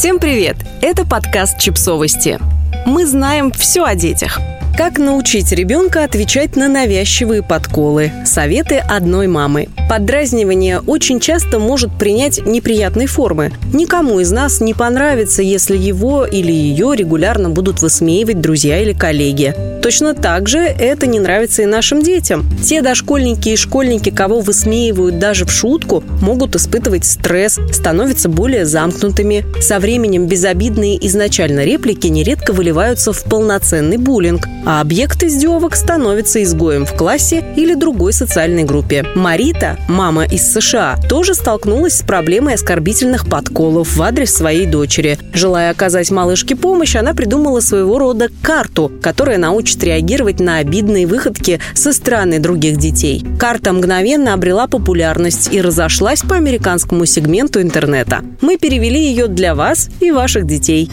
Всем 0.00 0.18
привет! 0.18 0.56
Это 0.80 1.04
подкаст 1.04 1.58
«Чипсовости». 1.58 2.38
Мы 2.86 3.04
знаем 3.04 3.52
все 3.52 3.84
о 3.84 3.94
детях. 3.94 4.40
Как 4.74 4.96
научить 4.98 5.52
ребенка 5.52 6.04
отвечать 6.04 6.56
на 6.56 6.68
навязчивые 6.68 7.42
подколы? 7.42 8.10
Советы 8.24 8.76
одной 8.76 9.26
мамы. 9.26 9.68
Поддразнивание 9.90 10.80
очень 10.80 11.20
часто 11.20 11.58
может 11.58 11.92
принять 11.98 12.46
неприятные 12.46 13.08
формы. 13.08 13.52
Никому 13.74 14.20
из 14.20 14.30
нас 14.32 14.62
не 14.62 14.72
понравится, 14.72 15.42
если 15.42 15.76
его 15.76 16.24
или 16.24 16.50
ее 16.50 16.94
регулярно 16.96 17.50
будут 17.50 17.82
высмеивать 17.82 18.40
друзья 18.40 18.80
или 18.80 18.94
коллеги. 18.94 19.54
Точно 19.82 20.14
так 20.14 20.46
же 20.46 20.58
это 20.58 21.06
не 21.06 21.18
нравится 21.18 21.62
и 21.62 21.66
нашим 21.66 22.02
детям. 22.02 22.44
Те 22.62 22.82
дошкольники 22.82 23.48
и 23.48 23.56
школьники, 23.56 24.10
кого 24.10 24.40
высмеивают 24.40 25.18
даже 25.18 25.46
в 25.46 25.50
шутку, 25.50 26.04
могут 26.20 26.54
испытывать 26.54 27.06
стресс, 27.06 27.58
становятся 27.72 28.28
более 28.28 28.66
замкнутыми. 28.66 29.44
Со 29.60 29.78
временем 29.78 30.26
безобидные 30.26 31.04
изначально 31.06 31.64
реплики 31.64 32.08
нередко 32.08 32.52
выливаются 32.52 33.12
в 33.14 33.24
полноценный 33.24 33.96
буллинг, 33.96 34.46
а 34.66 34.82
объект 34.82 35.22
издевок 35.22 35.74
становится 35.74 36.42
изгоем 36.42 36.84
в 36.84 36.94
классе 36.94 37.42
или 37.56 37.74
другой 37.74 38.12
социальной 38.12 38.64
группе. 38.64 39.06
Марита, 39.14 39.78
мама 39.88 40.24
из 40.24 40.52
США, 40.52 40.96
тоже 41.08 41.34
столкнулась 41.34 41.96
с 41.96 42.02
проблемой 42.02 42.54
оскорбительных 42.54 43.26
подколов 43.26 43.96
в 43.96 44.02
адрес 44.02 44.34
своей 44.34 44.66
дочери. 44.66 45.18
Желая 45.32 45.70
оказать 45.70 46.10
малышке 46.10 46.54
помощь, 46.54 46.96
она 46.96 47.14
придумала 47.14 47.60
своего 47.60 47.98
рода 47.98 48.28
карту, 48.42 48.92
которая 49.00 49.38
научит 49.38 49.69
реагировать 49.82 50.40
на 50.40 50.58
обидные 50.58 51.06
выходки 51.06 51.60
со 51.74 51.92
стороны 51.92 52.38
других 52.38 52.76
детей. 52.76 53.24
Карта 53.38 53.72
мгновенно 53.72 54.34
обрела 54.34 54.66
популярность 54.66 55.52
и 55.52 55.60
разошлась 55.60 56.20
по 56.22 56.36
американскому 56.36 57.06
сегменту 57.06 57.60
интернета. 57.60 58.22
Мы 58.40 58.56
перевели 58.56 59.00
ее 59.00 59.26
для 59.26 59.54
вас 59.54 59.88
и 60.00 60.10
ваших 60.10 60.46
детей. 60.46 60.90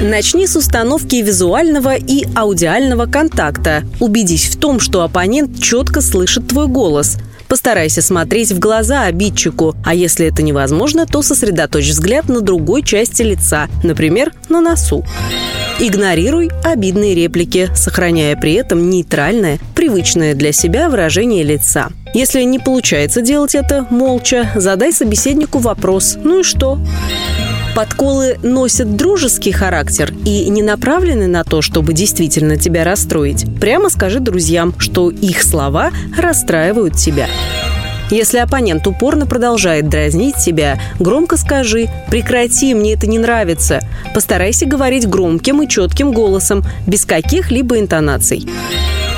Начни 0.00 0.46
с 0.46 0.56
установки 0.56 1.16
визуального 1.16 1.94
и 1.94 2.24
аудиального 2.34 3.06
контакта. 3.06 3.84
Убедись 4.00 4.46
в 4.46 4.58
том, 4.58 4.80
что 4.80 5.02
оппонент 5.02 5.60
четко 5.60 6.00
слышит 6.00 6.48
твой 6.48 6.66
голос. 6.66 7.18
Постарайся 7.46 8.00
смотреть 8.00 8.50
в 8.50 8.58
глаза 8.58 9.02
обидчику, 9.02 9.76
а 9.84 9.94
если 9.94 10.26
это 10.26 10.42
невозможно, 10.42 11.06
то 11.06 11.20
сосредоточь 11.22 11.88
взгляд 11.88 12.28
на 12.28 12.40
другой 12.40 12.82
части 12.82 13.22
лица, 13.22 13.68
например, 13.84 14.32
на 14.48 14.60
носу. 14.60 15.04
Игнорируй 15.84 16.48
обидные 16.62 17.12
реплики, 17.12 17.68
сохраняя 17.74 18.36
при 18.36 18.52
этом 18.52 18.88
нейтральное, 18.88 19.58
привычное 19.74 20.36
для 20.36 20.52
себя 20.52 20.88
выражение 20.88 21.42
лица. 21.42 21.88
Если 22.14 22.42
не 22.42 22.60
получается 22.60 23.20
делать 23.20 23.56
это 23.56 23.84
молча, 23.90 24.52
задай 24.54 24.92
собеседнику 24.92 25.58
вопрос 25.58 26.16
«Ну 26.22 26.38
и 26.38 26.42
что?». 26.44 26.78
Подколы 27.74 28.38
носят 28.44 28.94
дружеский 28.94 29.50
характер 29.50 30.14
и 30.24 30.48
не 30.50 30.62
направлены 30.62 31.26
на 31.26 31.42
то, 31.42 31.62
чтобы 31.62 31.94
действительно 31.94 32.56
тебя 32.56 32.84
расстроить. 32.84 33.44
Прямо 33.60 33.90
скажи 33.90 34.20
друзьям, 34.20 34.78
что 34.78 35.10
их 35.10 35.42
слова 35.42 35.90
расстраивают 36.16 36.96
тебя. 36.96 37.26
Если 38.12 38.36
оппонент 38.36 38.86
упорно 38.86 39.24
продолжает 39.24 39.88
дразнить 39.88 40.36
тебя, 40.36 40.78
громко 41.00 41.38
скажи 41.38 41.88
«прекрати, 42.10 42.74
мне 42.74 42.92
это 42.92 43.06
не 43.06 43.18
нравится». 43.18 43.80
Постарайся 44.14 44.66
говорить 44.66 45.08
громким 45.08 45.62
и 45.62 45.68
четким 45.68 46.12
голосом, 46.12 46.62
без 46.86 47.06
каких-либо 47.06 47.78
интонаций. 47.78 48.46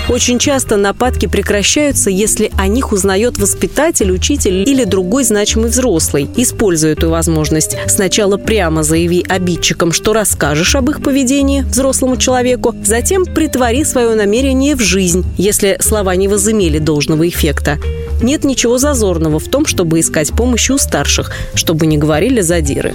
Очень 0.09 0.39
часто 0.39 0.77
нападки 0.77 1.27
прекращаются, 1.27 2.09
если 2.09 2.53
о 2.57 2.69
них 2.69 2.93
узнает 2.93 3.37
воспитатель, 3.39 4.13
учитель 4.13 4.63
или 4.69 4.85
другой 4.85 5.25
значимый 5.25 5.71
взрослый. 5.71 6.29
Используя 6.37 6.93
эту 6.93 7.11
возможность, 7.11 7.77
сначала 7.89 8.37
прямо 8.37 8.85
заяви 8.85 9.25
обидчикам, 9.29 9.91
что 9.91 10.13
расскажешь 10.13 10.77
об 10.77 10.89
их 10.91 11.03
поведении 11.03 11.63
взрослому 11.63 12.17
человеку, 12.17 12.77
затем 12.85 13.25
притвори 13.25 13.83
свое 13.83 14.15
намерение 14.15 14.77
в 14.77 14.81
жизнь, 14.81 15.25
если 15.37 15.79
слова 15.81 16.15
не 16.15 16.29
возымели 16.29 16.79
должного 16.79 17.27
эффекта. 17.27 17.81
Нет 18.23 18.45
ничего 18.45 18.79
зазорного 18.79 19.39
в 19.39 19.49
том, 19.49 19.67
чтобы 19.67 20.01
искать 20.01 20.33
помощи 20.33 20.73
у 20.73 20.79
старших, 20.79 21.33
чтобы 21.55 21.87
не 21.87 21.99
говорили 21.99 22.41
задиры. 22.41 22.95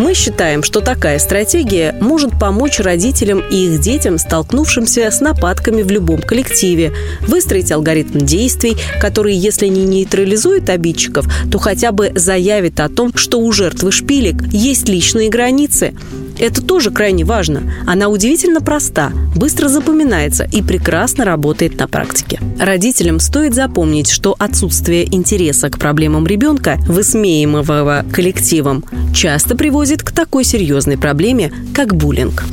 Мы 0.00 0.14
считаем, 0.14 0.62
что 0.62 0.80
такая 0.80 1.18
стратегия 1.18 1.94
может 2.00 2.38
помочь 2.40 2.80
родителям 2.80 3.40
и 3.50 3.66
их 3.66 3.80
детям, 3.80 4.16
столкнувшимся 4.16 5.10
с 5.10 5.20
нападками 5.20 5.82
в 5.82 5.90
любом 5.90 6.22
коллективе, 6.22 6.94
выстроить 7.20 7.70
алгоритм 7.70 8.18
действий, 8.18 8.78
который, 8.98 9.34
если 9.34 9.66
не 9.66 9.84
нейтрализует 9.84 10.70
обидчиков, 10.70 11.26
то 11.52 11.58
хотя 11.58 11.92
бы 11.92 12.12
заявит 12.14 12.80
о 12.80 12.88
том, 12.88 13.12
что 13.14 13.40
у 13.40 13.52
жертвы 13.52 13.92
шпилек 13.92 14.42
есть 14.50 14.88
личные 14.88 15.28
границы. 15.28 15.92
Это 16.40 16.62
тоже 16.62 16.90
крайне 16.90 17.22
важно. 17.24 17.70
Она 17.86 18.08
удивительно 18.08 18.62
проста, 18.62 19.12
быстро 19.36 19.68
запоминается 19.68 20.48
и 20.50 20.62
прекрасно 20.62 21.26
работает 21.26 21.78
на 21.78 21.86
практике. 21.86 22.40
Родителям 22.58 23.20
стоит 23.20 23.54
запомнить, 23.54 24.08
что 24.08 24.34
отсутствие 24.38 25.14
интереса 25.14 25.68
к 25.68 25.78
проблемам 25.78 26.26
ребенка, 26.26 26.78
высмеиваемого 26.86 28.06
коллективом, 28.10 28.84
часто 29.14 29.54
приводит 29.54 30.02
к 30.02 30.12
такой 30.12 30.44
серьезной 30.44 30.96
проблеме, 30.96 31.52
как 31.74 31.94
буллинг. 31.94 32.44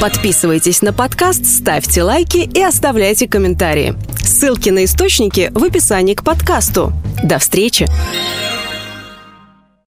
Подписывайтесь 0.00 0.82
на 0.82 0.92
подкаст, 0.92 1.46
ставьте 1.46 2.02
лайки 2.02 2.38
и 2.38 2.60
оставляйте 2.60 3.28
комментарии. 3.28 3.94
Ссылки 4.20 4.70
на 4.70 4.84
источники 4.84 5.52
в 5.54 5.62
описании 5.62 6.14
к 6.14 6.24
подкасту. 6.24 6.92
До 7.22 7.38
встречи! 7.38 7.86